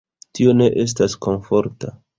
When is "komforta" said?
1.27-1.99